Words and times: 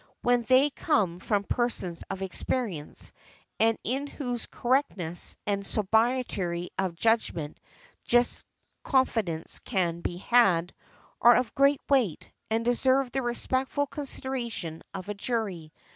when 0.23 0.41
they 0.41 0.71
come 0.71 1.19
from 1.19 1.43
persons 1.43 2.03
of 2.09 2.23
experience, 2.23 3.11
and 3.59 3.77
in 3.83 4.07
whose 4.07 4.47
correctness 4.47 5.37
and 5.45 5.63
sobriety 5.63 6.71
of 6.79 6.95
judgment 6.95 7.59
just 8.03 8.43
confidence 8.83 9.59
can 9.59 9.99
be 10.01 10.17
had, 10.17 10.73
are 11.21 11.35
of 11.35 11.53
great 11.53 11.81
weight, 11.87 12.31
and 12.49 12.65
deserve 12.65 13.11
the 13.11 13.21
respectful 13.21 13.85
consideration 13.85 14.81
of 14.91 15.07
a 15.07 15.13
jury. 15.13 15.71